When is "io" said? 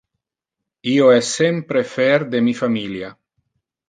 0.93-1.09